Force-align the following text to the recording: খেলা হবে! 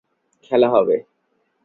খেলা 0.43 0.67
হবে! 0.69 0.95